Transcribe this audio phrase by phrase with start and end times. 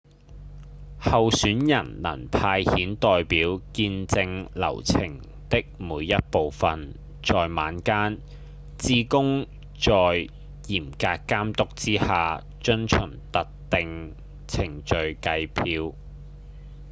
[0.99, 8.17] 候選人能派遣代表見證流程的每一部分在晚間
[8.79, 9.45] 志工
[9.79, 9.91] 在
[10.65, 14.15] 嚴格監督之下遵循特定
[14.47, 15.93] 程序計票